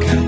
[0.00, 0.21] 가까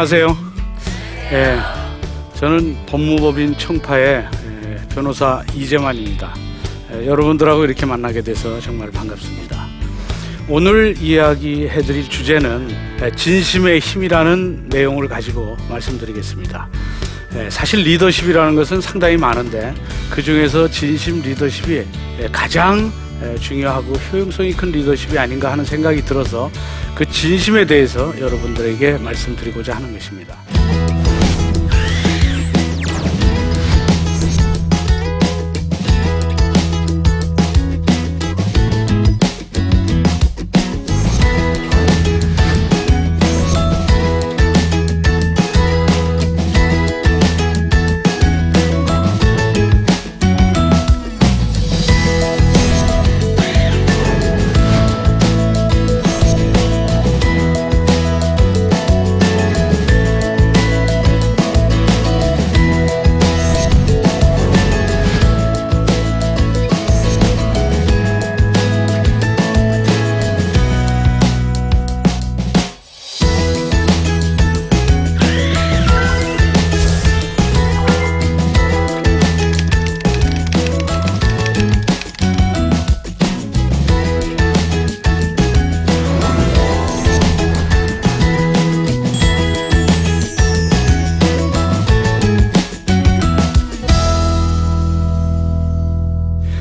[0.00, 0.34] 안녕하세요.
[1.32, 1.58] 예,
[2.32, 4.26] 저는 법무법인 청파의
[4.64, 6.34] 예, 변호사 이재만입니다.
[6.94, 9.66] 예, 여러분들하고 이렇게 만나게 돼서 정말 반갑습니다.
[10.48, 12.70] 오늘 이야기해 드릴 주제는
[13.02, 16.66] 예, 진심의 힘이라는 내용을 가지고 말씀드리겠습니다.
[17.34, 19.74] 예, 사실 리더십이라는 것은 상당히 많은데
[20.08, 21.84] 그 중에서 진심 리더십이
[22.20, 23.09] 예, 가장 예,
[23.40, 26.50] 중요하고 효용성이 큰 리더십이 아닌가 하는 생각이 들어서
[26.94, 30.36] 그 진심에 대해서 여러분들에게 말씀드리고자 하는 것입니다.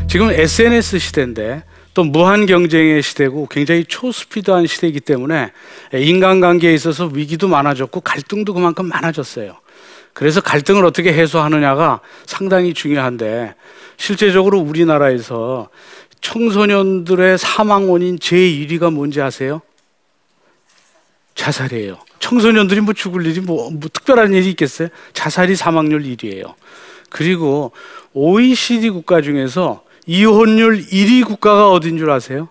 [0.09, 5.52] 지금 SNS 시대인데 또 무한 경쟁의 시대고 굉장히 초스피드한 시대이기 때문에
[5.94, 9.56] 인간관계에 있어서 위기도 많아졌고 갈등도 그만큼 많아졌어요.
[10.14, 13.53] 그래서 갈등을 어떻게 해소하느냐가 상당히 중요한데
[13.98, 15.69] 실제적으로 우리나라에서
[16.22, 19.62] 청소년들의 사망 원인 제1위가 뭔지 아세요?
[21.36, 22.00] 자살이에요.
[22.18, 24.90] 청소년들이 뭐 죽을 일이 뭐, 뭐 특별한 일이 있겠어요?
[25.14, 26.56] 자살이 사망률 1위예요.
[27.12, 27.74] 그리고
[28.14, 32.50] OECD 국가 중에서 이혼율 1위 국가가 어딘 줄 아세요?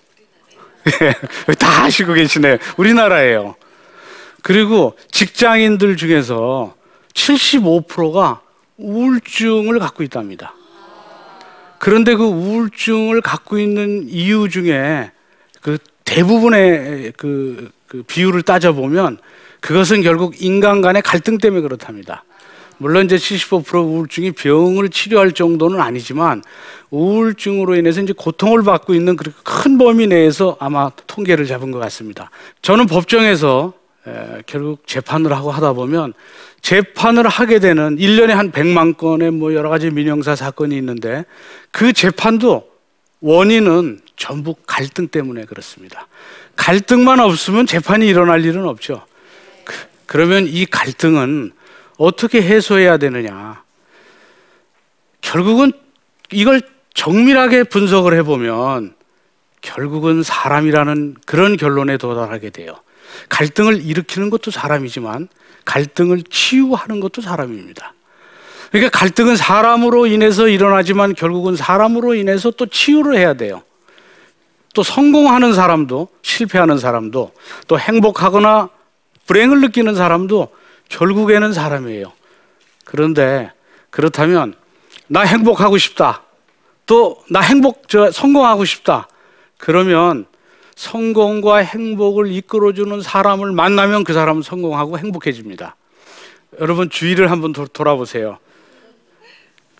[1.59, 2.59] 다 아시고 계시네.
[2.77, 3.57] 우리나라예요.
[4.43, 6.77] 그리고 직장인들 중에서
[7.15, 8.43] 75%가
[8.77, 10.55] 우울증을 갖고 있답니다.
[11.81, 15.11] 그런데 그 우울증을 갖고 있는 이유 중에
[15.61, 19.19] 그 대부분의 그, 그 비율을 따져보면
[19.59, 22.23] 그것은 결국 인간 간의 갈등 때문에 그렇답니다.
[22.79, 26.43] 물론 이제 75% 우울증이 병을 치료할 정도는 아니지만
[26.91, 32.31] 우울증으로 인해서 이제 고통을 받고 있는 그큰 범위 내에서 아마 통계를 잡은 것 같습니다.
[32.63, 33.73] 저는 법정에서
[34.07, 36.15] 에, 결국 재판을 하고 하다 보면
[36.63, 41.25] 재판을 하게 되는 1년에 한 100만 건의 뭐 여러 가지 민형사 사건이 있는데
[41.71, 42.69] 그 재판도
[43.21, 46.07] 원인은 전부 갈등 때문에 그렇습니다.
[46.57, 49.05] 갈등만 없으면 재판이 일어날 일은 없죠.
[49.65, 49.75] 그,
[50.07, 51.53] 그러면 이 갈등은
[51.99, 53.63] 어떻게 해소해야 되느냐?
[55.21, 55.73] 결국은
[56.33, 56.63] 이걸
[56.95, 58.95] 정밀하게 분석을 해보면
[59.61, 62.77] 결국은 사람이라는 그런 결론에 도달하게 돼요.
[63.29, 65.29] 갈등을 일으키는 것도 사람이지만
[65.65, 67.93] 갈등을 치유하는 것도 사람입니다.
[68.71, 73.63] 그러니까 갈등은 사람으로 인해서 일어나지만 결국은 사람으로 인해서 또 치유를 해야 돼요.
[74.75, 77.33] 또 성공하는 사람도 실패하는 사람도
[77.67, 78.69] 또 행복하거나
[79.27, 80.49] 불행을 느끼는 사람도
[80.89, 82.13] 결국에는 사람이에요.
[82.85, 83.53] 그런데
[83.91, 84.55] 그렇다면
[85.07, 86.23] 나 행복하고 싶다.
[86.87, 89.09] 또 나 행복 저 성공하고 싶다.
[89.59, 90.27] 그러면
[90.77, 95.77] 성공과 행복을 이끌어주는 사람을 만나면 그 사람은 성공하고 행복해집니다.
[96.61, 98.39] 여러분 주위를 한번 도, 돌아보세요.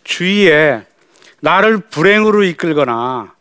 [0.05, 0.85] 주위에
[1.41, 3.35] 나를 불행으로 이끌거나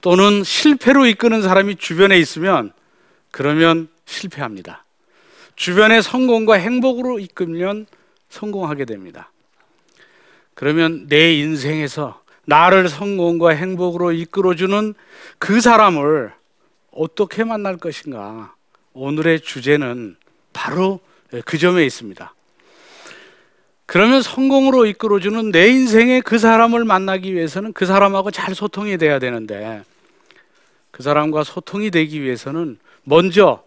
[0.00, 2.72] 또는 실패로 이끄는 사람이 주변에 있으면
[3.30, 4.83] 그러면 실패합니다.
[5.56, 7.86] 주변의 성공과 행복으로 이끌면
[8.28, 9.30] 성공하게 됩니다.
[10.54, 14.94] 그러면 내 인생에서 나를 성공과 행복으로 이끌어주는
[15.38, 16.32] 그 사람을
[16.90, 18.54] 어떻게 만날 것인가?
[18.92, 20.16] 오늘의 주제는
[20.52, 21.00] 바로
[21.44, 22.34] 그 점에 있습니다.
[23.86, 29.82] 그러면 성공으로 이끌어주는 내 인생의 그 사람을 만나기 위해서는 그 사람하고 잘 소통이 돼야 되는데
[30.90, 33.63] 그 사람과 소통이 되기 위해서는 먼저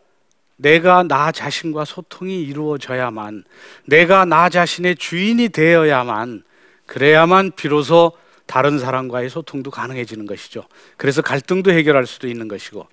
[0.58, 3.44] 내가 나 자신과 소통이 이루어져야만
[3.86, 6.44] 내가 나 자신의 주인이 되어야만
[6.86, 8.12] 그래야만 비로소
[8.46, 10.64] 다른 사람과의 소통도 가능해지는 것이죠.
[10.96, 12.88] 그래서 갈등도 해결할 수도 있는 것이고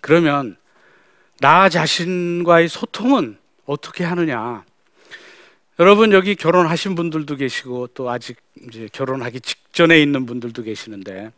[0.00, 0.56] 그러면
[1.40, 4.64] 나 자신과의 소통은 어떻게 하느냐?
[5.80, 8.36] 여러분 여기 결혼하신 분들도 계시고 또 아직
[8.68, 11.32] 이제 결혼하기 직전에 있는 분들도 계시는데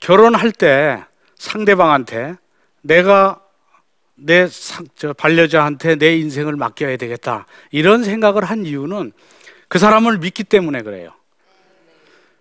[0.00, 1.04] 결혼할 때
[1.36, 2.36] 상대방한테
[2.80, 3.42] 내가
[4.18, 4.48] 내
[5.16, 9.12] 반려자한테 내 인생을 맡겨야 되겠다 이런 생각을 한 이유는
[9.68, 11.12] 그 사람을 믿기 때문에 그래요.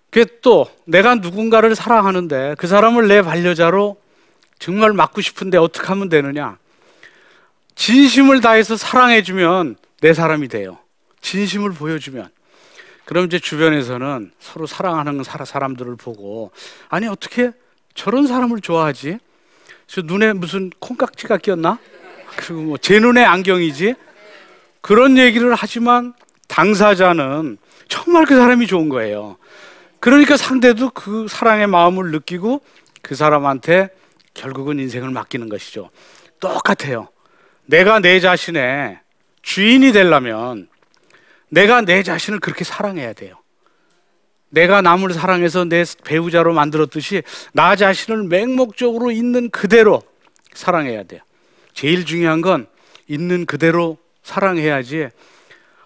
[0.10, 3.98] 그또 내가 누군가를 사랑하는데 그 사람을 내 반려자로
[4.58, 6.58] 정말 맡고 싶은데 어떻게 하면 되느냐?
[7.76, 10.80] 진심을 다해서 사랑해주면 내 사람이 돼요.
[11.22, 12.30] 진심을 보여주면.
[13.06, 16.52] 그럼 이제 주변에서는 서로 사랑하는 사람들을 보고
[16.90, 17.52] 아니 어떻게
[17.94, 19.20] 저런 사람을 좋아하지?
[19.88, 21.80] 저 눈에 무슨 콩깍지가 꼈나?
[22.36, 23.96] 그리고 뭐 제 눈에 안경이지?
[24.82, 26.14] 그런 얘기를 하지만
[26.48, 27.58] 당사자는
[27.88, 29.38] 정말 그 사람이 좋은 거예요.
[30.00, 32.62] 그러니까 상대도 그 사랑의 마음을 느끼고
[33.02, 33.90] 그 사람한테
[34.34, 35.90] 결국은 인생을 맡기는 것이죠.
[36.40, 37.08] 똑같아요.
[37.66, 39.00] 내가 내 자신의
[39.42, 40.70] 주인이 되려면
[41.50, 43.36] 내가 내 자신을 그렇게 사랑해야 돼요.
[44.50, 47.24] 내가 남을 사랑해서 내 배우자로 만들었듯이
[47.54, 50.02] 나 자신을 맹목적으로 있는 그대로
[50.54, 51.22] 사랑해야 돼요.
[51.74, 52.68] 제일 중요한 건
[53.08, 55.10] 있는 그대로 사랑해야지.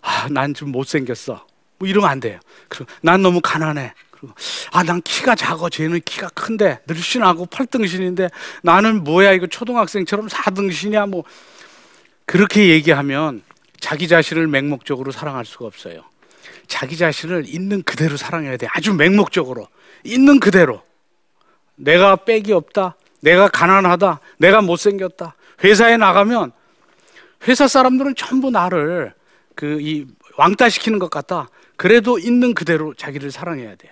[0.01, 1.45] 아, 난 좀 못생겼어.
[1.77, 2.39] 뭐 이러면 안 돼요.
[2.69, 3.93] 그리고 난 너무 가난해.
[4.11, 4.33] 그리고
[4.71, 5.69] 아, 난 키가 작아.
[5.69, 8.29] 쟤는 키가 큰데 늘씬하고 팔등신인데
[8.63, 11.23] 나는 뭐야 이거 초등학생처럼 사등신이야 뭐
[12.25, 13.41] 그렇게 얘기하면
[13.79, 16.03] 자기 자신을 맹목적으로 사랑할 수가 없어요.
[16.67, 18.67] 자기 자신을 있는 그대로 사랑해야 돼.
[18.71, 19.67] 아주 맹목적으로.
[20.03, 20.81] 있는 그대로.
[21.75, 22.95] 내가 빽이 없다.
[23.21, 24.19] 내가 가난하다.
[24.37, 25.35] 내가 못생겼다.
[25.63, 26.51] 회사에 나가면
[27.47, 29.13] 회사 사람들은 전부 나를
[29.55, 30.05] 그 이
[30.37, 31.49] 왕따 시키는 것 같다.
[31.75, 33.91] 그래도 있는 그대로 자기를 사랑해야 돼.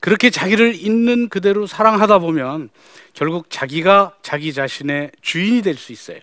[0.00, 2.70] 그렇게 자기를 있는 그대로 사랑하다 보면
[3.12, 6.18] 결국 자기가 자기 자신의 주인이 될 수 있어요.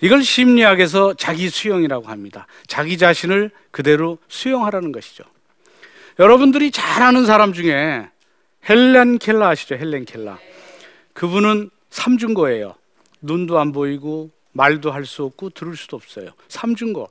[0.00, 2.46] 이걸 심리학에서 자기 수용이라고 합니다.
[2.66, 5.24] 자기 자신을 그대로 수용하라는 것이죠.
[6.18, 8.08] 여러분들이 잘 아는 사람 중에
[8.68, 9.74] 헬렌 켈라 아시죠?
[9.76, 10.38] 헬렌 켈라.
[11.14, 12.74] 그분은 삼중거예요.
[13.22, 16.30] 눈도 안 보이고 말도 할 수 없고 들을 수도 없어요.
[16.48, 17.08] 삼중거.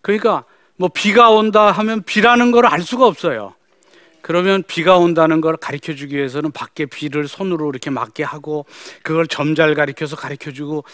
[0.00, 0.44] 그러니까
[0.76, 3.54] 뭐 비가 온다 하면 비라는 걸 알 수가 없어요.
[4.22, 8.64] 그러면 비가 온다는 걸 가르쳐 주기 위해서는 밖에 비를 손으로 이렇게 맞게 하고
[9.02, 10.84] 그걸 점잘 가르쳐서 가르쳐 주고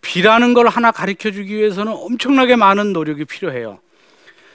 [0.00, 3.78] 비라는 걸 하나 가르쳐 주기 위해서는 엄청나게 많은 노력이 필요해요.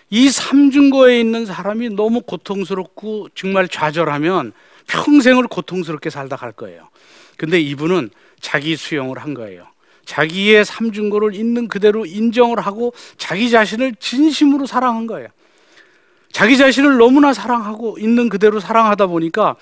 [0.10, 4.52] 이 삼중고에 있는 사람이 너무 고통스럽고 정말 좌절하면
[4.88, 6.90] 평생을 고통스럽게 살다 갈 거예요.
[7.38, 8.10] 근데 이분은
[8.40, 9.66] 자기 수용을 한 거예요.
[10.06, 15.30] 자기의 삼중고를 있는 그대로 인정을 하고 자기 자신을 진심으로 사랑한 거예요.
[16.34, 19.56] 자기 자신을 너무나 사랑하고 있는 그대로 사랑하다 보니까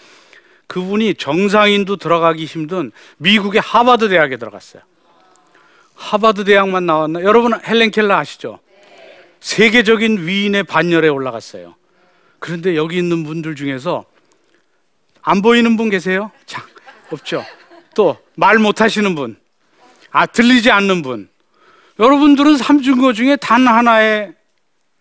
[0.66, 4.82] 그분이 정상인도 들어가기 힘든 미국의 하버드 대학에 들어갔어요.
[5.96, 7.22] 하버드 대학만 나왔나?
[7.22, 8.60] 여러분 헬렌 켈러 아시죠?
[9.42, 11.76] 세계적인 위인의 반열에 올라갔어요.
[12.40, 14.06] 그런데 여기 있는 분들 중에서
[15.22, 16.32] 안 보이는 분 계세요?
[16.48, 16.64] 자,
[17.12, 17.46] 없죠.
[17.94, 19.36] 또 말 못하시는 분,
[20.10, 21.30] 아 들리지 않는 분.
[22.00, 24.34] 여러분들은 삼중거 중에 단 하나의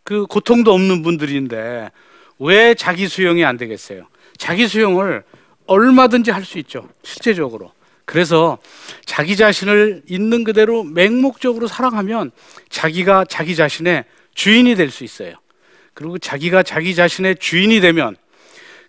[0.02, 1.90] 그 고통도 없는 분들인데
[2.38, 4.06] 왜 자기 수용이 안 되겠어요?
[4.38, 5.22] 자기 수용을
[5.66, 6.88] 얼마든지 할 수 있죠.
[7.02, 7.72] 실제적으로.
[8.04, 8.58] 그래서
[9.04, 12.32] 자기 자신을 있는 그대로 맹목적으로 사랑하면
[12.68, 14.04] 자기가 자기 자신의
[14.34, 15.34] 주인이 될 수 있어요.
[15.94, 18.16] 그리고 자기가 자기 자신의 주인이 되면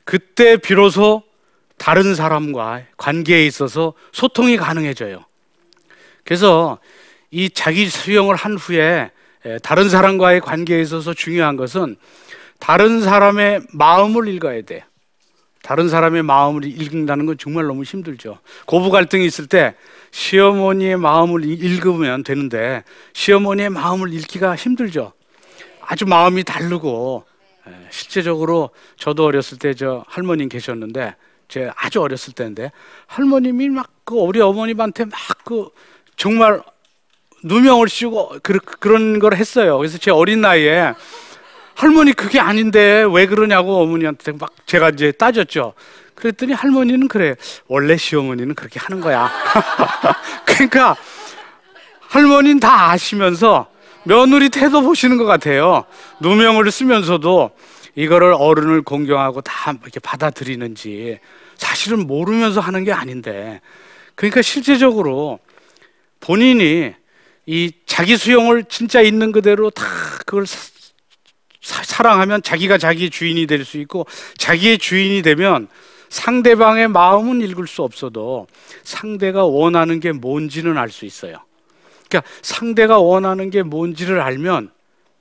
[0.06, 1.24] 그때 비로소
[1.78, 5.24] 다른 사람과 관계에 있어서 소통이 가능해져요.
[6.24, 6.80] 그래서
[7.30, 9.12] 이 자기 수용을 한 후에
[9.64, 11.96] 다른 사람과의 관계에 있어서 중요한 것은
[12.60, 14.84] 다른 사람의 마음을 읽어야 돼.
[15.64, 18.40] 다른 사람의 마음을 읽는다는 건 정말 너무 힘들죠.
[18.66, 19.76] 고부 갈등이 있을 때
[20.12, 22.84] 시어머니의 마음을 읽으면 되는데
[23.14, 25.14] 시어머니의 마음을 읽기가 힘들죠.
[25.82, 27.26] 아주 마음이 다르고
[27.90, 31.16] 실제적으로 저도 어렸을 때 저 할머님 계셨는데
[31.48, 32.72] 제 아주 어렸을 때인데
[33.08, 35.70] 할머님이 막 그 우리 어머님한테 막 그
[36.18, 36.62] 정말
[37.44, 39.78] 누명을 씌우고 그, 그런 걸 했어요.
[39.78, 40.94] 그래서 제 어린 나이에
[41.74, 45.74] 할머니 그게 아닌데 왜 그러냐고 어머니한테 막 제가 이제 따졌죠.
[46.16, 47.36] 그랬더니 할머니는 그래.
[47.68, 49.32] 원래 시어머니는 그렇게 하는 거야.
[50.46, 50.96] 그러니까
[52.02, 53.68] 할머니는 다 아시면서
[54.04, 55.86] 며느리 태도 보시는 것 같아요.
[56.20, 57.52] 누명을 쓰면서도
[57.96, 61.20] 이거를 어른을 공경하고 다 이렇게 받아들이는지
[61.58, 63.62] 사실은 모르면서 하는 게 아닌데
[64.16, 65.40] 그러니까 실제적으로
[66.20, 66.94] 본인이
[67.46, 69.84] 이 자기 수용을 진짜 있는 그대로 다
[70.20, 70.58] 그걸 사,
[71.62, 74.06] 사- 사랑하면 자기가 자기 주인이 될 수 있고
[74.38, 75.68] 자기의 주인이 되면
[76.10, 78.48] 상대방의 마음은 읽을 수 없어도
[78.84, 81.38] 상대가 원하는 게 뭔지는 알 수 있어요.
[82.10, 84.72] 그러니까 상대가 원하는 게 뭔지를 알면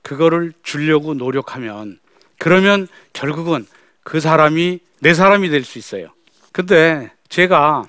[0.03, 2.00] 그거를 주려고 노력하면
[2.39, 3.67] 그러면 결국은
[4.03, 6.09] 그 사람이 내 사람이 될 수 있어요.
[6.53, 7.85] 근데 제가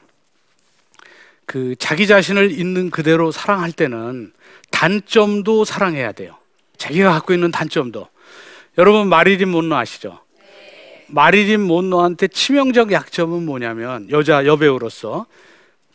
[1.51, 4.31] 그 자기 자신을 있는 그대로 사랑할 때는
[4.70, 6.38] 단점도 사랑해야 돼요.
[6.77, 8.08] 자기가 갖고 있는 단점도.
[8.77, 10.22] 여러분 마릴린 몬로 아시죠?
[11.08, 15.25] 마릴린 몬로한테 치명적 약점은 뭐냐면 여자 여배우로서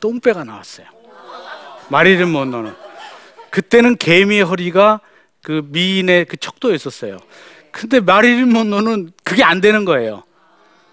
[0.01, 0.89] 똥배가 나왔어요.
[1.89, 2.75] 마릴린 몬로는
[3.49, 5.01] 그때는 개미의 허리가
[5.43, 7.17] 그 미인의 그 척도였었어요.
[7.71, 10.23] 근데 마릴린 몬로는 그게 안 되는 거예요.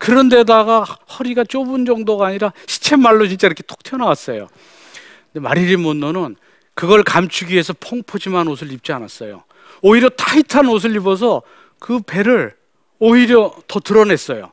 [0.03, 0.81] 그런데다가
[1.17, 4.49] 허리가 좁은 정도가 아니라 시쳇말로 진짜 이렇게 톡 튀어나왔어요.
[5.31, 6.35] 근데 마릴린 몬로는
[6.73, 9.45] 그걸 감추기 위해서 펑퍼짐한 옷을 입지 않았어요.
[9.81, 11.41] 오히려 타이트한 옷을 입어서
[11.79, 12.53] 그 배를
[12.99, 14.51] 오히려 더 드러냈어요.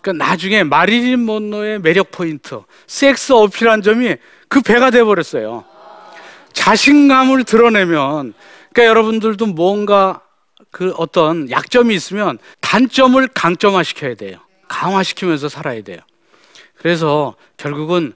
[0.00, 4.14] 그러니까 나중에 마릴린 몬로의 매력 포인트, 섹스 어필한 점이
[4.46, 5.64] 그 배가 돼 버렸어요.
[6.52, 8.34] 자신감을 드러내면
[8.72, 10.20] 그러니까 여러분들도 뭔가
[10.70, 14.45] 그 어떤 약점이 있으면 단점을 강점화 시켜야 돼요.
[14.68, 15.98] 강화시키면서 살아야 돼요.
[16.78, 18.12] 그래서 결국은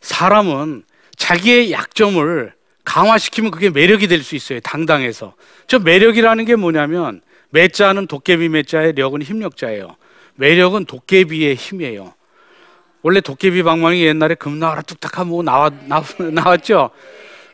[0.00, 0.84] 사람은
[1.16, 2.52] 자기의 약점을
[2.84, 4.60] 강화시키면 그게 매력이 될 수 있어요.
[4.60, 5.34] 당당해서.
[5.66, 9.96] 저 매력이라는 게 뭐냐면 매자는 도깨비 매자의 력은 힘력자예요.
[10.36, 12.14] 매력은 도깨비의 힘이에요.
[13.02, 16.90] 원래 도깨비 방망이 옛날에 금나와라 뚝딱한 뭐 나와, 나, 나왔죠?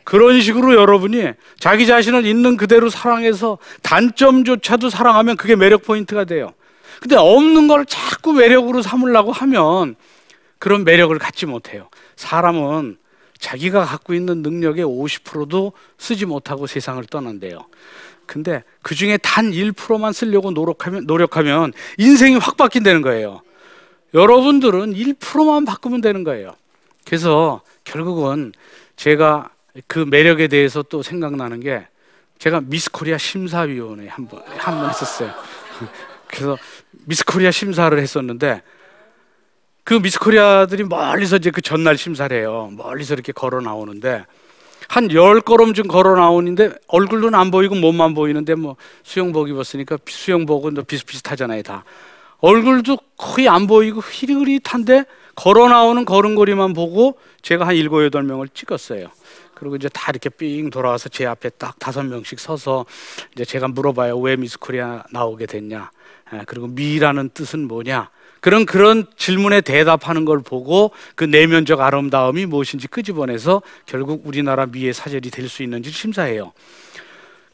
[0.04, 6.52] 그런 식으로 여러분이 자기 자신을 있는 그대로 사랑해서 단점조차도 사랑하면 그게 매력 포인트가 돼요.
[7.00, 9.96] 근데 없는 걸 자꾸 매력으로 삼으려고 하면
[10.58, 11.88] 그런 매력을 갖지 못해요.
[12.16, 12.96] 사람은
[13.38, 17.66] 자기가 갖고 있는 능력의 50%도 쓰지 못하고 세상을 떠난대요.
[18.24, 23.42] 근데 그 중에 단 1%만 쓰려고 노력하면, 노력하면 인생이 확 바뀐다는 거예요.
[24.14, 26.52] 여러분들은 1%만 바꾸면 되는 거예요.
[27.04, 28.52] 그래서 결국은
[28.96, 29.50] 제가
[29.86, 31.86] 그 매력에 대해서 또 생각나는 게
[32.38, 35.30] 제가 미스 코리아 심사위원회 한 번 한 번 했었어요.
[36.28, 36.56] 그래서
[37.06, 38.62] 미스 코리아 심사를 했었는데
[39.84, 42.70] 그 미스 코리아들이 멀리서 이제 그 전날 심사를 해요.
[42.72, 44.24] 멀리서 이렇게 걸어 나오는데
[44.88, 50.74] 한 열 걸음쯤 걸어 나오는데 얼굴은 안 보이고 몸만 보이는데 뭐 수영복 입었으니까 비- 수영복은
[50.74, 51.84] 또 비슷비슷하잖아요 다
[52.38, 55.04] 얼굴도 거의 안 보이고 흐릿흐릿한데
[55.34, 59.08] 걸어 나오는 걸음걸이만 보고 제가 한 일곱 여덟 명을 찍었어요.
[59.54, 62.84] 그리고 이제 다 이렇게 삥 돌아와서 제 앞에 딱 다섯 명씩 서서
[63.34, 65.95] 이제 제가 물어봐요 왜 미스 코리아 나오게 됐냐 에,
[66.46, 73.62] 그리고 미라는 뜻은 뭐냐 그런 그런 질문에 대답하는 걸 보고 그 내면적 아름다움이 무엇인지 끄집어내서
[73.86, 76.52] 결국 우리나라 미의 사절이 될 수 있는지 심사해요.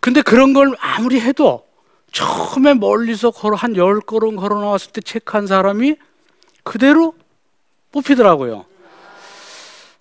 [0.00, 1.64] 근데 그런 걸 아무리 해도
[2.12, 5.97] 처음에 멀리서 걸어 한 열 걸음 걸어 나왔을 때 체크한 사람이
[6.64, 7.14] 그대로
[7.93, 8.67] 뽑히더라고요.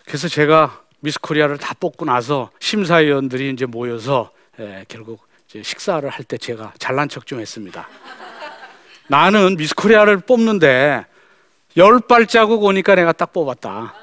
[0.06, 6.24] 그래서 제가 미스 코리아를 다 뽑고 나서 심사위원들이 이제 모여서 예, 결국 이제 식사를 할
[6.25, 7.88] 때 제가 잘난 척 좀 했습니다.
[9.12, 11.06] 나는 미스 코리아를 뽑는데
[11.75, 13.94] 열 발자국 오니까 내가 딱 뽑았다.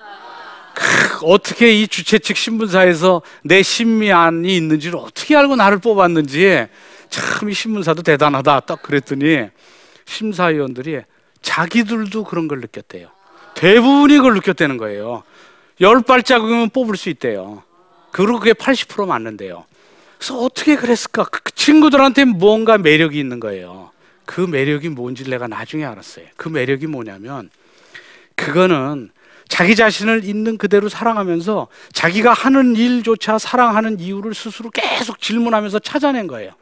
[0.74, 6.66] 크, 어떻게 이 주최 측 신문사에서 내 심미안이 있는지를 어떻게 알고 나를 뽑았는지
[7.08, 8.60] 참 이 신문사도 대단하다.
[8.60, 9.48] 딱 그랬더니
[10.04, 11.00] 심사위원들이
[11.40, 13.08] 자기들도 그런 걸 느꼈대요.
[13.54, 15.22] 대부분이 그걸 느꼈다는 거예요.
[15.80, 17.62] 열 발자국이면 뽑을 수 있대요.
[18.12, 19.64] 그리고 그게 80% 맞는데요.
[20.18, 21.24] 그래서 어떻게 그랬을까?
[21.24, 23.90] 그, 그 친구들한테 뭔가 매력이 있는 거예요.
[24.28, 26.26] 그 매력이 뭔지 내가 나중에 알았어요.
[26.36, 27.48] 그 매력이 뭐냐면
[28.36, 29.10] 그거는
[29.48, 36.52] 자기 자신을 있는 그대로 사랑하면서 자기가 하는 일조차 사랑하는 이유를 스스로 계속 질문하면서 찾아낸 거예요.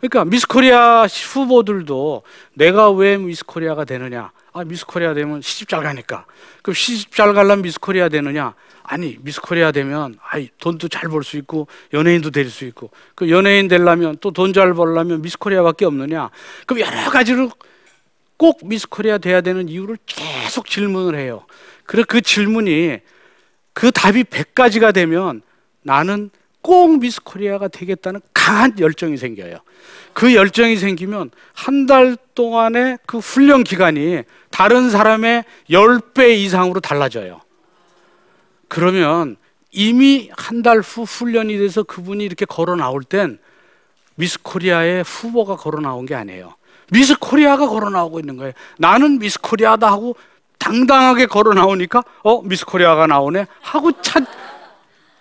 [0.00, 2.22] 그러니까 미스 코리아 후보들도
[2.54, 4.32] 내가 왜 미스 코리아가 되느냐?
[4.52, 6.26] 아, 미스 코리아 되면 시집 잘 가니까.
[6.62, 8.54] 그럼 시집 잘 가려면 미스 코리아 되느냐?
[8.82, 12.90] 아니, 미스 코리아 되면 아이, 돈도 잘 벌 수 있고 연예인도 될 수 있고.
[13.14, 16.30] 그 연예인 되려면 또 돈 잘 벌려면 미스 코리아밖에 없느냐?
[16.66, 17.50] 그럼 여러 가지로
[18.36, 21.46] 꼭 미스 코리아 돼야 되는 이유를 계속 질문을 해요.
[21.84, 22.98] 그래 그 질문이
[23.72, 25.40] 그 답이 100가지가 되면
[25.82, 26.30] 나는
[26.62, 29.58] 꼭 미스 코리아가 되겠다는 강한 열정이 생겨요.
[30.12, 37.40] 그 열정이 생기면 한 달 동안의 그 훈련 기간이 다른 사람의 10배 이상으로 달라져요.
[38.68, 39.36] 그러면
[39.72, 43.38] 이미 한 달 후 훈련이 돼서 그분이 이렇게 걸어 나올 땐
[44.14, 46.54] 미스 코리아의 후보가 걸어 나온 게 아니에요.
[46.90, 48.52] 미스 코리아가 걸어 나오고 있는 거예요.
[48.78, 50.14] 나는 미스 코리아다 하고
[50.58, 54.22] 당당하게 걸어 나오니까 어 미스 코리아가 나오네 하고 찾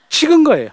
[0.09, 0.69] 찍은 거예요.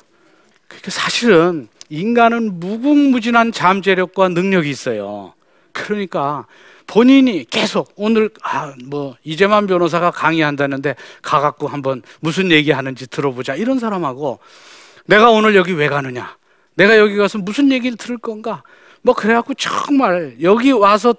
[0.81, 5.35] 그러니까 사실은 인간은 무궁무진한 잠재력과 능력이 있어요.
[5.73, 6.47] 그러니까
[6.87, 13.55] 본인이 계속 오늘 아 뭐 이재만 변호사가 강의한다는데 가갖고 한번 무슨 얘기하는지 들어보자.
[13.55, 14.39] 이런 사람하고
[15.07, 16.37] 내가 오늘 여기 왜 가느냐?
[16.75, 18.63] 내가 여기 가서 무슨 얘기를 들을 건가?
[19.03, 21.15] 뭐 그래갖고 정말 여기 와서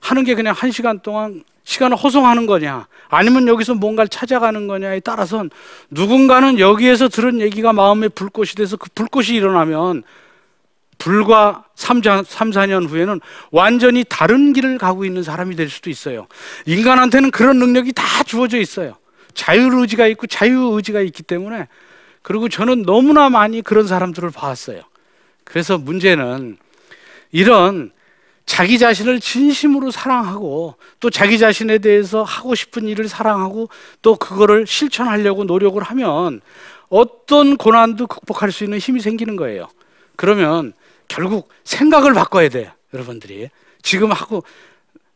[0.00, 5.50] 하는 게 그냥 한 시간 동안 시간을 허송하는 거냐 아니면 여기서 뭔가를 찾아가는 거냐에 따라선
[5.90, 10.04] 누군가는 여기에서 들은 얘기가 마음에 불꽃이 돼서 그 불꽃이 일어나면
[10.96, 13.20] 불과 3, 3, 4년 후에는
[13.50, 16.26] 완전히 다른 길을 가고 있는 사람이 될 수도 있어요.
[16.66, 18.94] 인간한테는 그런 능력이 다 주어져 있어요.
[19.34, 21.66] 자율의지가 있고 자유의지가 있기 때문에
[22.22, 24.82] 그리고 저는 너무나 많이 그런 사람들을 봤어요.
[25.44, 26.58] 그래서 문제는
[27.32, 27.90] 이런
[28.46, 33.68] 자기 자신을 진심으로 사랑하고 또 자기 자신에 대해서 하고 싶은 일을 사랑하고
[34.02, 36.40] 또 그거를 실천하려고 노력을 하면
[36.88, 39.68] 어떤 고난도 극복할 수 있는 힘이 생기는 거예요.
[40.14, 40.72] 그러면
[41.08, 43.50] 결국 생각을 바꿔야 돼요, 여러분들이.
[43.82, 44.44] 지금 하고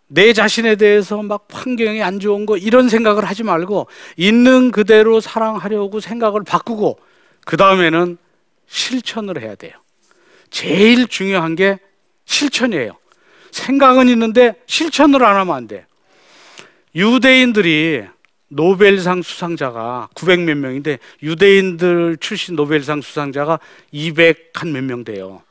[0.09, 6.01] 내 자신에 대해서 막 환경이 안 좋은 거 이런 생각을 하지 말고 있는 그대로 사랑하려고
[6.01, 6.99] 생각을 바꾸고
[7.47, 8.19] 그 다음에는
[8.67, 9.73] 실천을 해야 돼요.
[10.51, 11.79] 제일 중요한 게
[12.25, 13.00] 실천이에요.
[13.53, 15.87] 생각은 있는데 실천을 안 하면 안 돼.
[16.95, 18.05] 유대인들이
[18.49, 23.61] 노벨상 수상자가 900몇 명인데 유대인들 출신 노벨상 수상자가
[23.93, 25.43] 200 한 몇 명 돼요.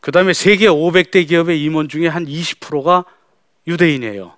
[0.00, 3.04] 그 다음에 세계 500대 기업의 임원 중에 한 20%가
[3.66, 4.34] 유대인이에요.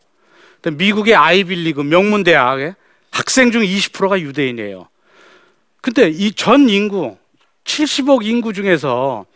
[0.72, 2.74] 미국의 아이빌리그 명문대학의
[3.10, 4.88] 학생 중 20%가 유대인이에요.
[5.80, 7.16] 근데 이 전 인구
[7.64, 9.26] 70억 인구 중에서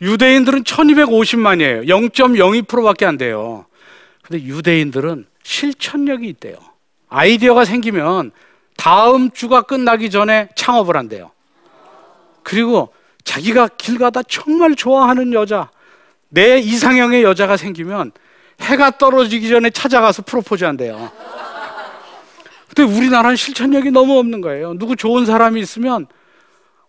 [0.00, 1.86] 유대인들은 1250만이에요.
[1.86, 3.66] 0.02%밖에 안 돼요.
[4.22, 6.56] 근데 유대인들은 실천력이 있대요.
[7.08, 8.30] 아이디어가 생기면
[8.76, 11.32] 다음 주가 끝나기 전에 창업을 한대요.
[12.42, 12.92] 그리고
[13.24, 15.70] 자기가 길 가다 정말 좋아하는 여자,
[16.28, 18.12] 내 이상형의 여자가 생기면
[18.60, 21.10] 해가 떨어지기 전에 찾아가서 프로포즈 한대요.
[22.68, 24.74] 근데 우리나라는 실천력이 너무 없는 거예요.
[24.74, 26.06] 누구 좋은 사람이 있으면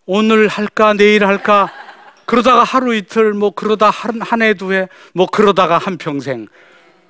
[0.06, 1.72] 오늘 할까, 내일 할까,
[2.26, 6.48] 그러다가 하루 이틀, 뭐 그러다 한, 한 해, 두 해, 뭐 그러다가 한 평생.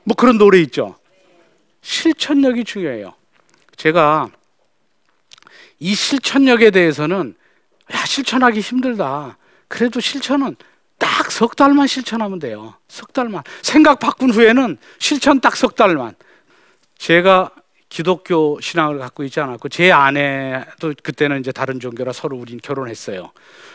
[0.03, 0.95] 뭐 그런 노래 있죠.
[1.81, 3.13] 실천력이 중요해요.
[3.75, 4.29] 제가
[5.79, 7.35] 이 실천력에 대해서는
[7.93, 9.37] 야, 실천하기 힘들다.
[9.67, 10.55] 그래도 실천은
[10.97, 12.75] 딱 석 달만 실천하면 돼요.
[12.87, 13.41] 석 달만.
[13.61, 16.13] 생각 바꾼 후에는 실천 딱 석 달만.
[16.97, 17.51] 제가
[17.89, 23.31] 기독교 신앙을 갖고 있지 않았고 제 아내도 그때는 이제 다른 종교라 서로 우린 결혼했어요.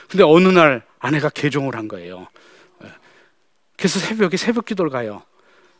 [0.08, 2.28] 근데 어느 날 아내가 개종을 한 거예요.
[3.76, 5.22] 그래서 새벽에 새벽 기도를 가요.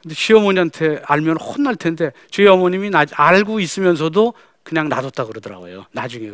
[0.03, 5.87] 근데 시어머니한테 알면 혼날 텐데 저희 어머님이 나, 알고 있으면서도 그냥 놔뒀다 그러더라고요.
[5.93, 6.31] 나중에.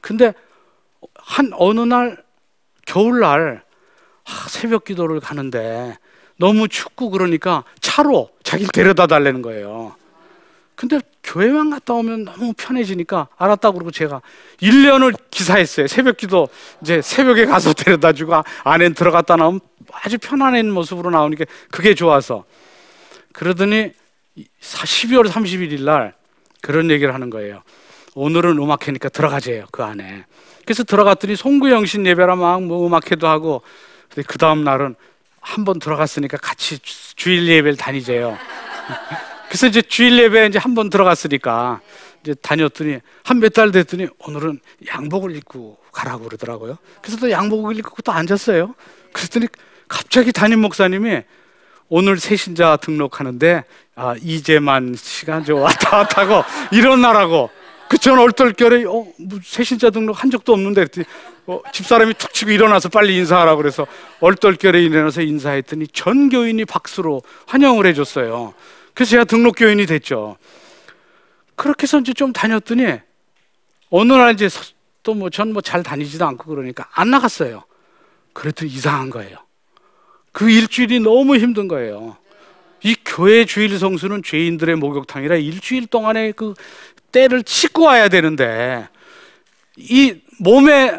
[0.00, 0.32] 근데
[1.14, 2.24] 한 어느 날
[2.86, 3.62] 겨울날
[4.24, 5.96] 아, 새벽 기도를 가는데
[6.36, 9.94] 너무 춥고 그러니까 차로 자기를 데려다 달라는 거예요.
[10.74, 14.20] 근데 교회만 갔다 오면 너무 편해지니까 알았다고 그러고 제가
[14.60, 15.86] 1년을 기사했어요.
[15.86, 16.48] 새벽 기도
[16.82, 18.34] 이제 새벽에 가서 데려다 주고
[18.64, 19.60] 안에 들어갔다 나오면
[19.92, 22.44] 아주 편안한 모습으로 나오니까 그게 좋아서
[23.32, 23.92] 그러더니
[24.60, 26.14] 12월 31일 날
[26.60, 27.62] 그런 얘기를 하는 거예요.
[28.14, 29.66] 오늘은 음악회니까 들어가재요.
[29.70, 30.24] 그 안에.
[30.64, 33.62] 그래서 들어갔더니 송구영신 예배라 막뭐 음악회도 하고
[34.26, 34.94] 그 다음 날은
[35.40, 38.38] 한 번 들어갔으니까 같이 주일 예배를 다니재요.
[39.48, 41.80] 그래서 이제 주일 예배 이제 한 번 들어갔으니까
[42.22, 46.78] 이제 다녔더니 한 몇 달 됐더니 오늘은 양복을 입고 가라고 그러더라고요.
[47.02, 48.74] 그래서 또 양복을 입고 또 앉았어요.
[49.12, 49.46] 그랬더니
[49.88, 51.22] 갑자기 담임 목사님이
[51.88, 57.50] 오늘 새신자 등록하는데 아, 이재만 시간 좀 왔다 갔다 하고 일어나라고
[57.88, 60.86] 그 전 얼떨결에 어, 뭐 새신자 등록 한 적도 없는데
[61.46, 63.86] 어, 집사람이 툭 치고 일어나서 빨리 인사하라고 그래서
[64.20, 68.54] 얼떨결에 일어나서 인사했더니 전 교인이 박수로 환영을 해줬어요.
[68.94, 70.36] 그래서 제가 등록 교인이 됐죠.
[71.56, 73.00] 그렇게 해서 이제 좀 다녔더니
[73.90, 74.48] 어느 날 이제
[75.02, 77.64] 또 뭐 전 뭐 잘 다니지도 않고 그러니까 안 나갔어요.
[78.32, 79.36] 그랬더니 이상한 거예요.
[80.32, 82.16] 그 일주일이 너무 힘든 거예요.
[82.82, 86.54] 이 교회 주일 성수는 죄인들의 목욕탕이라 일주일 동안에 그
[87.12, 88.88] 때를 씻고 와야 되는데
[89.76, 90.92] 이 몸의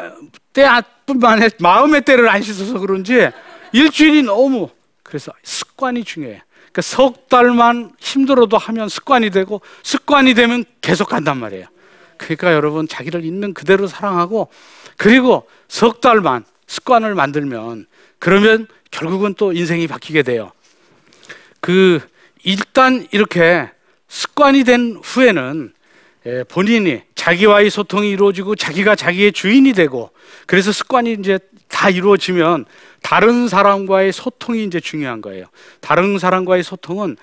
[0.52, 3.28] 때뿐만 아니라 마음의 때를 안 씻어서 그런지
[3.72, 4.70] 일주일이 너무
[5.02, 6.42] 그래서 습관이 중요해.
[6.76, 11.66] 그러니까 석 달만 힘들어도 하면 습관이 되고 습관이 되면 계속 간단 말이에요.
[12.18, 14.48] 그러니까 여러분 자기를 있는 그대로 사랑하고
[14.98, 17.86] 그리고 석 달만 습관을 만들면
[18.18, 20.52] 그러면 결국은 또 인생이 바뀌게 돼요.
[21.60, 22.00] 그
[22.44, 23.70] 일단 이렇게
[24.08, 25.75] 습관이 된 후에는 예,
[26.48, 30.10] 본인이 자기와의 소통이 이루어지고 자기가 자기의 주인이 되고
[30.46, 32.64] 그래서 습관이 이제 다 이루어지면
[33.02, 35.46] 다른 사람과의 소통이 이제 중요한 거예요.
[35.80, 37.16] 다른 사람과의 소통은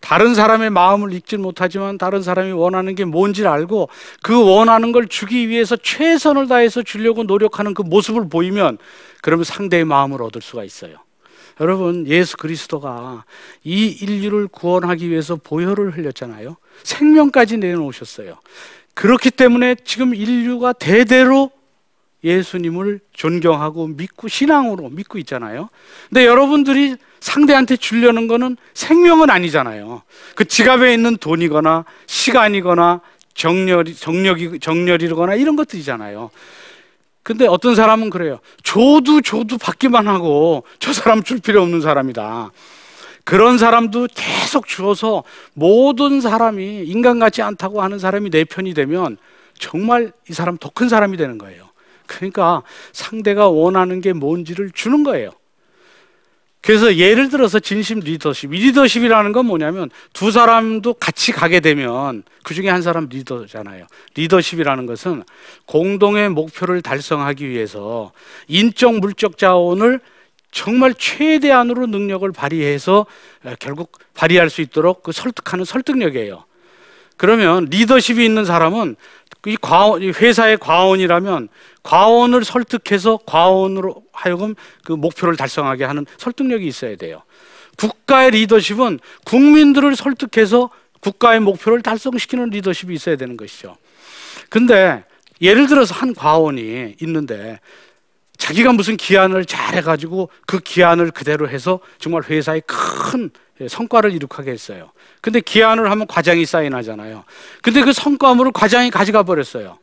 [0.00, 3.88] 다른 사람의 마음을 읽지 못하지만 다른 사람이 원하는 게 뭔지를 알고
[4.22, 8.78] 그 원하는 걸 주기 위해서 최선을 다해서 주려고 노력하는 그 모습을 보이면
[9.22, 11.05] 그러면 상대의 마음을 얻을 수가 있어요.
[11.60, 13.24] 여러분, 예수 그리스도가
[13.64, 16.56] 이 인류를 구원하기 위해서 보혈을 흘렸잖아요.
[16.82, 18.38] 생명까지 내놓으셨어요.
[18.94, 21.50] 그렇기 때문에 지금 인류가 대대로
[22.24, 25.68] 예수님을 존경하고 믿고 신앙으로 믿고 있잖아요.
[26.08, 30.02] 근데 여러분들이 상대한테 주려는 거는 생명은 아니잖아요.
[30.34, 33.00] 그 지갑에 있는 돈이거나 시간이거나
[33.34, 36.30] 정렬이 정력이 정렬이거나 이런 것들이잖아요.
[37.26, 38.38] 근데 어떤 사람은 그래요.
[38.62, 42.52] 줘도 줘도 받기만 하고 저 사람 줄 필요 없는 사람이다.
[43.24, 49.16] 그런 사람도 계속 주어서 모든 사람이 인간 같지 않다고 하는 사람이 내 편이 되면
[49.58, 51.64] 정말 이 사람 더 큰 사람이 되는 거예요.
[52.06, 52.62] 그러니까
[52.92, 55.30] 상대가 원하는 게 뭔지를 주는 거예요.
[56.66, 58.50] 그래서 예를 들어서 진심 리더십.
[58.50, 63.86] 리더십이라는 건 뭐냐면 두 사람도 같이 가게 되면 그 중에 한 사람 리더잖아요.
[64.16, 65.22] 리더십이라는 것은
[65.66, 68.10] 공동의 목표를 달성하기 위해서
[68.48, 70.00] 인적 물적 자원을
[70.50, 73.06] 정말 최대한으로 능력을 발휘해서
[73.60, 76.46] 결국 발휘할 수 있도록 그 설득하는 설득력이에요.
[77.16, 78.96] 그러면 리더십이 있는 사람은
[79.46, 81.48] 이 과원, 회사의 과원이라면
[81.82, 87.22] 과원을 설득해서 과원으로 하여금 그 목표를 달성하게 하는 설득력이 있어야 돼요.
[87.76, 93.76] 국가의 리더십은 국민들을 설득해서 국가의 목표를 달성시키는 리더십이 있어야 되는 것이죠.
[94.48, 95.04] 근데
[95.40, 97.60] 예를 들어서 한 과원이 있는데
[98.38, 103.30] 자기가 무슨 기한을 잘 해가지고 그 기한을 그대로 해서 정말 회사에 큰
[103.68, 104.90] 성과를 이룩하게 했어요.
[105.20, 107.24] 근데 기한을 하면 과장이 사인하잖아요.
[107.62, 109.78] 근데 그 성과물을 과장이 가져가 버렸어요.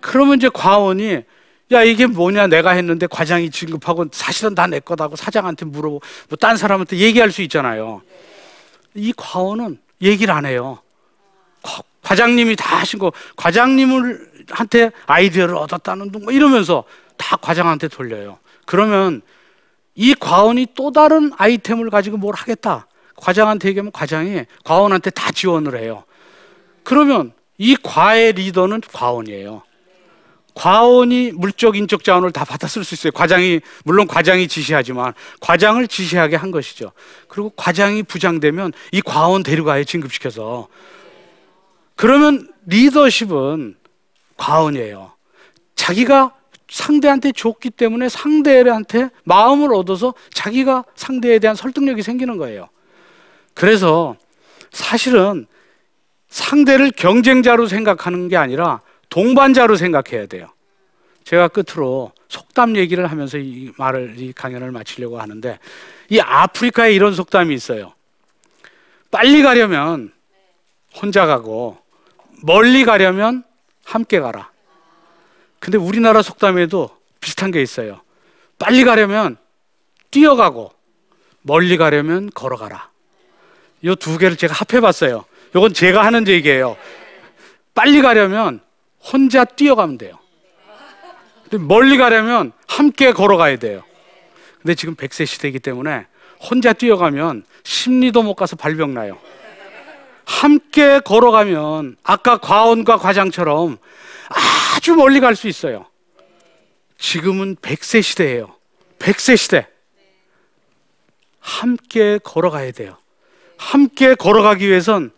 [0.00, 1.22] 그러면 이제 과원이
[1.72, 6.56] 야 이게 뭐냐 내가 했는데 과장이 진급하고 사실은 다 내 거다고 사장한테 물어보고 뭐 딴
[6.56, 8.02] 사람한테 얘기할 수 있잖아요.
[8.94, 10.78] 이 과원은 얘기를 안 해요.
[12.02, 16.84] 과장님이 다 하신 거 과장님을 한테 아이디어를 얻었다는 둥 뭐 이러면서
[17.16, 18.38] 다 과장한테 돌려요.
[18.66, 19.22] 그러면
[19.94, 22.86] 이 과원이 또 다른 아이템을 가지고 뭘 하겠다.
[23.20, 26.04] 과장한테 얘기하면 과장이 과원한테 다 지원을 해요.
[26.82, 29.62] 그러면 이 과의 리더는 과원이에요.
[30.54, 33.12] 과원이 물적 인적 자원을 다 받아 쓸 수 있어요.
[33.12, 36.92] 과장이 물론 과장이 지시하지만 과장을 지시하게 한 것이죠.
[37.28, 40.68] 그리고 과장이 부장되면 이 과원 데려가요 진급시켜서.
[41.94, 43.76] 그러면 리더십은
[44.36, 45.12] 과원이에요.
[45.76, 46.34] 자기가
[46.68, 52.68] 상대한테 줬기 때문에 상대한테 마음을 얻어서 자기가 상대에 대한 설득력이 생기는 거예요.
[53.60, 54.16] 그래서
[54.72, 55.46] 사실은
[56.30, 60.48] 상대를 경쟁자로 생각하는 게 아니라 동반자로 생각해야 돼요.
[61.24, 65.58] 제가 끝으로 속담 얘기를 하면서 이 말을 이 강연을 마치려고 하는데
[66.08, 67.92] 이 아프리카에 이런 속담이 있어요.
[69.10, 70.10] 빨리 가려면
[70.96, 71.76] 혼자 가고
[72.42, 73.44] 멀리 가려면
[73.84, 74.50] 함께 가라.
[75.58, 76.88] 근데 우리나라 속담에도
[77.20, 78.00] 비슷한 게 있어요.
[78.58, 79.36] 빨리 가려면
[80.10, 80.72] 뛰어가고
[81.42, 82.89] 멀리 가려면 걸어가라.
[83.82, 85.24] 이 두 개를 제가 합해 봤어요.
[85.50, 86.76] 이건 제가 하는 얘기예요.
[87.74, 88.60] 빨리 가려면
[89.02, 90.18] 혼자 뛰어가면 돼요.
[91.48, 93.82] 근데 멀리 가려면 함께 걸어가야 돼요.
[94.60, 96.06] 근데 지금 100세 시대이기 때문에
[96.40, 99.18] 혼자 뛰어가면 심리도 못 가서 발병 나요.
[100.24, 103.78] 함께 걸어가면 아까 과원과 과장처럼
[104.76, 105.86] 아주 멀리 갈 수 있어요.
[106.98, 108.54] 지금은 100세 시대예요.
[108.98, 109.66] 100세 시대.
[111.40, 112.98] 함께 걸어가야 돼요.
[113.60, 115.10] 함께 걸어가기 위해선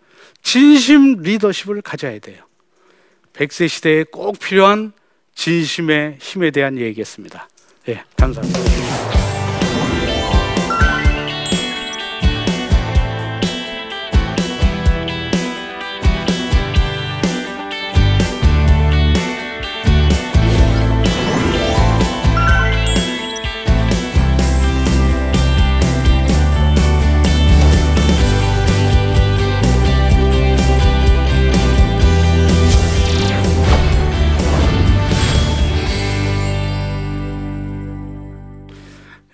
[0.43, 2.43] 진심 리더십을 가져야 돼요.
[3.35, 4.93] 100세 시대에 꼭 필요한
[5.35, 7.49] 진심의 힘에 대한 얘기겠습니다.
[7.89, 9.42] 예, 감사합니다.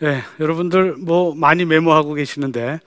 [0.03, 2.79] 예, 여러분들 뭐 많이 메모하고 계시는데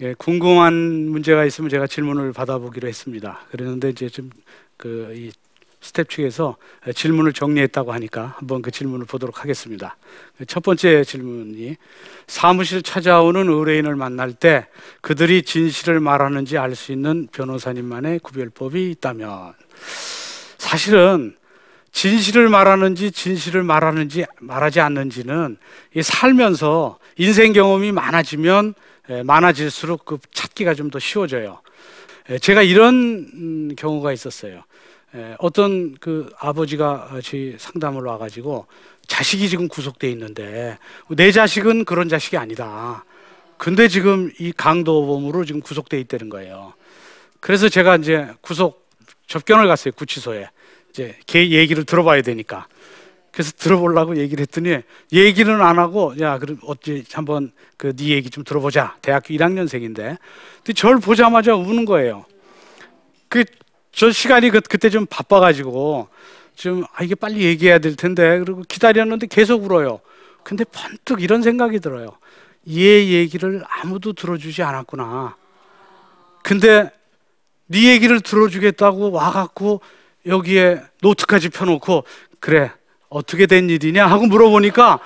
[0.00, 3.40] 예, 궁금한 문제가 있으면 제가 질문을 받아보기로 했습니다.
[3.50, 5.32] 그랬는데 이제 좀 그
[5.80, 6.56] 이 스태프 측에서
[6.94, 9.96] 질문을 정리했다고 하니까 한번 그 질문을 보도록 하겠습니다.
[10.46, 11.76] 첫 번째 질문이
[12.26, 14.66] 사무실 찾아오는 의뢰인을 만날 때
[15.00, 19.54] 그들이 진실을 말하는지 알 수 있는 변호사님만의 구별법이 있다면
[20.58, 21.34] 사실은
[21.92, 25.56] 진실을 말하는지 진실을 말하는지 말하지 않는지는
[25.94, 28.74] 이 살면서 인생 경험이 많아지면
[29.10, 31.60] 에, 많아질수록 그 찾기가 좀 더 쉬워져요.
[32.30, 32.94] 에, 제가 이런
[33.34, 34.62] 음, 경우가 있었어요.
[35.14, 38.66] 에, 어떤 그 아버지가 저희 상담을 와가지고
[39.06, 43.04] 자식이 지금 구속돼 있는데 내 자식은 그런 자식이 아니다.
[43.56, 46.74] 근데 지금 이 강도범으로 지금 구속돼 있다는 거예요.
[47.40, 48.88] 그래서 제가 이제 구속
[49.26, 50.48] 접견을 갔어요 구치소에.
[50.98, 52.66] 이제 걔 얘기를 들어봐야 되니까.
[53.30, 54.78] 그래서 들어보려고 얘기를 했더니
[55.12, 58.96] 얘기는 안 하고 야 그럼 어찌 한번 그 네 얘기 좀 들어보자.
[59.00, 60.18] 대학교 1학년생인데.
[60.56, 62.24] 근데 저를 보자마자 우는 거예요.
[63.28, 63.44] 그
[63.92, 66.08] 저 시간이 그, 그때 좀 바빠가지고
[66.54, 70.00] 좀 아, 이게 빨리 얘기해야 될 텐데 그리고 기다렸는데 계속 울어요.
[70.44, 72.10] 근데 번뜩 이런 생각이 들어요.
[72.70, 75.36] 얘 얘기를 아무도 들어주지 않았구나.
[76.44, 76.90] 근데
[77.66, 79.80] 네 얘기를 들어주겠다고 와갖고
[80.26, 82.04] 여기에 노트까지 펴놓고
[82.40, 82.70] 그래
[83.08, 84.98] 어떻게 된 일이냐 하고 물어보니까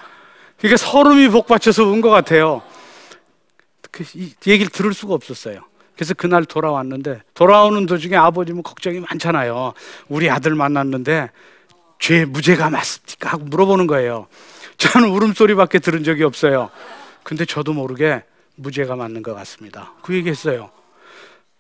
[0.65, 2.63] 이게 서름이 복받쳐서 운 것 같아요.
[3.91, 5.61] 그이 얘기를 들을 수가 없었어요.
[5.95, 9.75] 그래서 그날 돌아왔는데 돌아오는 도중에 아버지는 걱정이 많잖아요.
[10.09, 11.31] 우리 아들 만났는데
[11.99, 14.27] 죄 무죄가 맞습니까 하고 물어보는 거예요.
[14.79, 16.71] 저는 울음소리밖에 들은 적이 없어요.
[17.23, 18.25] 근데 저도 모르게
[18.57, 19.93] 무죄가 맞는 것 같습니다.
[20.03, 20.71] 그 얘기했어요.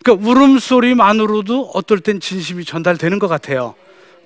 [0.02, 3.74] 그러니까 울음소리만으로도 어떨 땐 진심이 전달되는 것 같아요.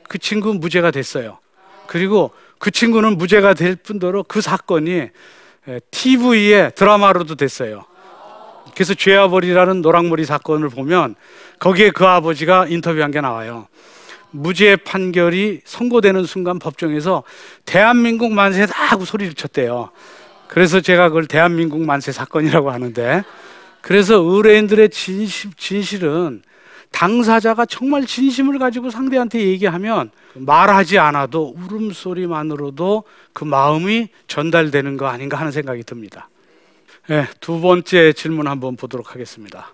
[0.08, 1.38] 그 친구 무죄가 됐어요.
[1.86, 5.08] 그리고 그 친구는 무죄가 될 뿐더러 그 사건이
[5.90, 7.84] TV에 드라마로도 됐어요.
[8.74, 11.14] 그래서 죄아벌이라는 노랑머리 사건을 보면
[11.58, 13.68] 거기에 그 아버지가 인터뷰한 게 나와요.
[14.30, 17.22] 무죄 판결이 선고되는 순간 법정에서
[17.64, 19.90] 대한민국 만세다 하고 소리를 쳤대요.
[20.48, 23.24] 그래서 제가 그걸 대한민국 만세 사건이라고 하는데
[23.87, 26.42] 그래서 의뢰인들의 진실, 진실은
[26.90, 35.53] 당사자가 정말 진심을 가지고 상대한테 얘기하면 말하지 않아도 울음소리만으로도 그 마음이 전달되는 거 아닌가 하는
[35.53, 36.29] 생각이 듭니다.
[37.07, 39.70] 네, 두 번째 질문 한번 보도록 하겠습니다.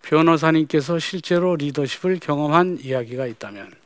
[0.00, 3.79] 변호사님께서 실제로 리더십을 경험한 이야기가 있다면 음,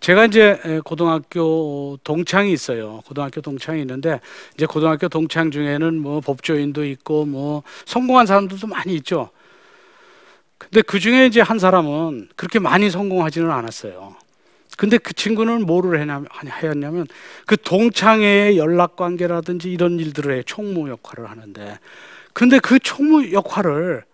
[0.00, 3.02] 제가 이제 고등학교 동창이 있어요.
[3.06, 4.20] 고등학교 동창이 있는데
[4.54, 9.30] 이제 고등학교 동창 중에는 뭐 법조인도 있고 뭐 성공한 사람들도 많이 있죠.
[10.58, 14.16] 근데 그 중에 이제 한 사람은 그렇게 많이 성공하지는 않았어요.
[14.76, 17.06] 근데 그 친구는 뭐를 했냐면,
[17.46, 21.78] 그 동창회의 연락 관계라든지 이런 일들의 총무 역할을 하는데
[22.32, 24.04] 근데 그 총무 역할을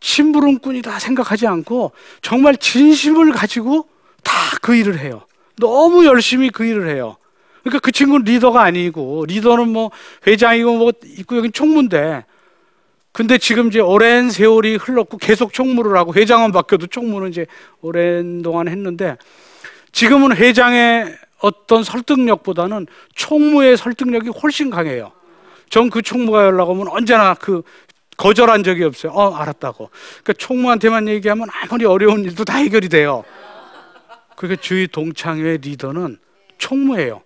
[0.00, 3.88] 심부름꾼이다 생각하지 않고 정말 진심을 가지고
[4.24, 5.22] 다 그 일을 해요.
[5.58, 7.16] 너무 열심히 그 일을 해요.
[7.62, 9.90] 그러니까 그 친구는 리더가 아니고 리더는 뭐
[10.26, 12.24] 회장이고 뭐 있고 여기 총무인데
[13.12, 17.46] 근데 지금 이제 오랜 세월이 흘렀고 계속 총무를 하고 회장은 바뀌어도 총무는 이제
[17.80, 19.16] 오랜 동안 했는데
[19.92, 25.12] 지금은 회장의 어떤 설득력보다는 총무의 설득력이 훨씬 강해요.
[25.70, 27.62] 전 그 총무가 연락 오면 언제나 그
[28.16, 29.12] 거절한 적이 없어요.
[29.12, 29.90] 어, 알았다고.
[30.22, 33.24] 그러니까 총무한테만 얘기하면 아무리 어려운 일도 다 해결이 돼요.
[34.36, 36.18] 그러니까 주위 동창회 리더는
[36.58, 37.22] 총무예요.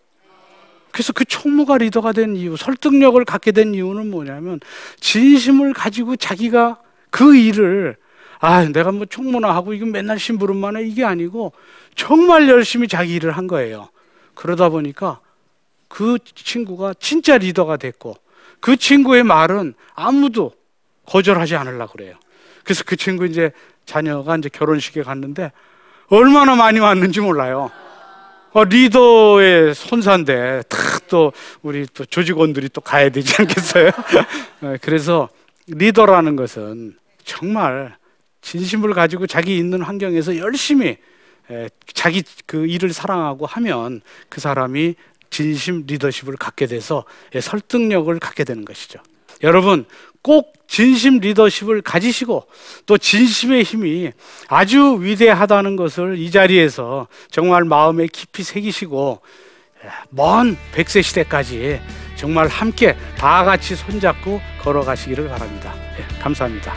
[0.91, 4.61] 그래서 그 총무가 리더가 된 이유, 설득력을 갖게 된 이유는 뭐냐면
[5.01, 7.97] 진심을 가지고 자기가 그 일을
[8.41, 11.53] 아, 내가 뭐 총무나 하고 이건 맨날 심부름만 해 이게 아니고
[11.95, 13.89] 정말 열심히 자기 일을 한 거예요.
[14.35, 15.21] 그러다 보니까
[15.89, 18.17] 그 친구가 진짜 리더가 됐고
[18.61, 20.53] 그 친구의 말은 아무도
[21.07, 22.15] 거절하지 않으려고 그래요.
[22.63, 23.51] 그래서 그 친구 이제
[23.87, 25.51] 자녀가 이제 결혼식에 갔는데
[26.09, 27.71] 얼마나 많이 왔는지 몰라요.
[28.53, 30.63] 어, 리더의 손사인데
[31.09, 33.91] 또 우리 또 조직원들이 또 가야 되지 않겠어요?
[34.81, 35.29] 그래서
[35.67, 37.97] 리더라는 것은 정말
[38.41, 40.97] 진심을 가지고 자기 있는 환경에서 열심히
[41.93, 44.95] 자기 그 일을 사랑하고 하면 그 사람이
[45.31, 47.05] 진심 리더십을 갖게 돼서
[47.39, 49.01] 설득력을 갖게 되는 것이죠.
[49.43, 49.85] 여러분
[50.23, 52.47] 꼭 진심 리더십을 가지시고
[52.87, 54.13] 또 진심의 힘이
[54.49, 59.21] 아주 위대하다는 것을 이 자리에서 정말 마음에 깊이 새기시고
[60.11, 61.81] 먼 100세 시대까지
[62.17, 65.75] 정말 함께 다 같이 손잡고 걸어가시기를 바랍니다.
[65.99, 66.75] 예, 감사합니다.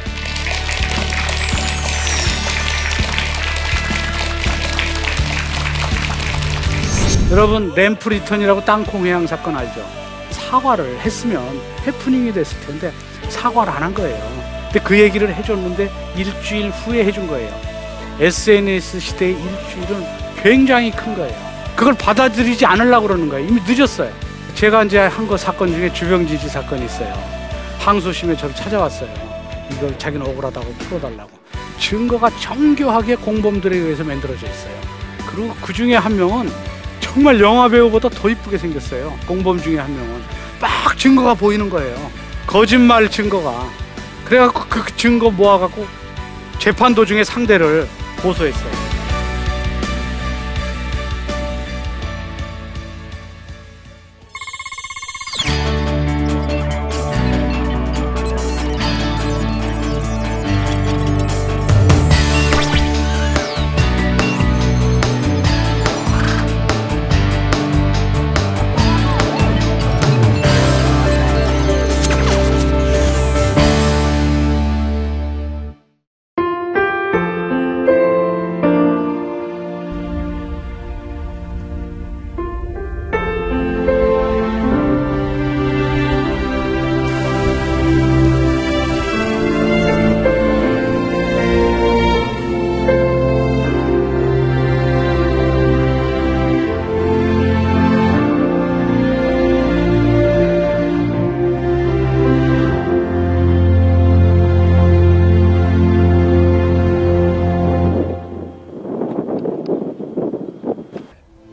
[7.31, 9.85] 여러분 ramp return이라고 땅콩 회항 사건 알죠?
[10.31, 11.41] 사과를 했으면
[11.87, 12.91] 해프닝이 됐을 텐데
[13.31, 14.19] 사과를 안 한 거예요.
[14.71, 17.51] 근데 그 얘기를 해줬는데 일주일 후에 해준 거예요.
[18.19, 20.05] SNS 시대의 일주일은
[20.41, 21.35] 굉장히 큰 거예요.
[21.75, 23.47] 그걸 받아들이지 않으려고 그러는 거예요.
[23.47, 24.11] 이미 늦었어요.
[24.55, 27.13] 제가 이제 한 거 사건 중에 주병진 씨 사건이 있어요.
[27.79, 29.09] 항소심에 저를 찾아왔어요.
[29.71, 31.31] 이걸 자기는 억울하다고 풀어달라고.
[31.79, 34.73] 증거가 정교하게 공범들에 의해서 만들어져 있어요.
[35.27, 36.51] 그리고 그 중에 한 명은
[36.99, 39.17] 정말 영화 배우보다 더 이쁘게 생겼어요.
[39.27, 40.21] 공범 중에 한 명은
[40.61, 41.95] 막 증거가 보이는 거예요.
[42.51, 43.65] 거짓말 증거가.
[44.25, 45.87] 그래갖고 그 증거 모아갖고
[46.59, 47.87] 재판 도중에 상대를
[48.21, 48.80] 고소했어요.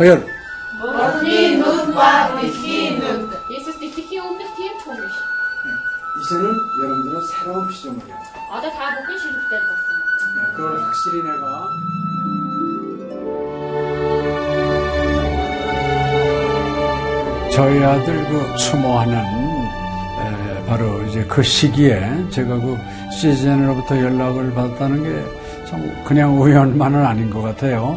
[0.00, 0.22] 허열,
[3.50, 5.12] Jesus sticky onder team çoğumuş.
[6.20, 6.44] 이제는
[6.82, 8.16] 여러분들은 새로운 피조물이야.
[8.52, 9.90] Ada ta bugün şirketler basın.
[10.56, 11.68] 그걸 확실히 내가
[17.52, 22.76] 저희 아들 그 추모하는 에, 바로 이제 그 시기에 제가 그
[23.12, 27.96] 시즌으로부터 연락을 받았다는 게 참 그냥 우연만은 아닌 것 같아요.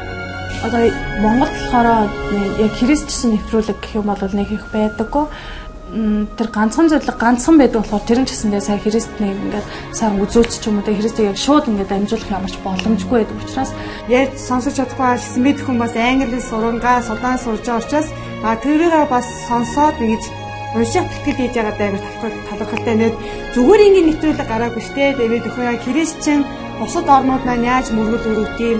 [0.63, 0.91] Одоо
[1.21, 2.09] Монгол болохоор
[2.61, 5.25] яг христчсэн нэвтрүүлэг гэх юм бол нэг их байдаггүй.
[6.37, 10.63] тэр ганцхан зөвлөг ганцхан байдаг болохоор тэр нь ч гэсэндээ сая христнийг ингээд сайн үзүүлч
[10.63, 13.71] ч юм уу тэ христийг яг шууд ингээд амжуулах ямарч боломжгүй байдаг учраас
[14.07, 18.07] ярьж сонсож чадахгүй гэсэн мэд хүмүүс англи сурангаа судаан сурж байгаа учраас
[18.39, 20.23] а тэрийг бас сонсоод ингэж
[20.79, 23.15] унших тэтгэл хийж байгаа даа талхал талхалтай нэт
[23.51, 26.39] зүгээр ингээд нэвтрүүлэг гараагүй штэ тэгээд өхөө яа христчэн
[26.79, 28.79] бусад орнууд маань яаж мөргөл өрөвд юм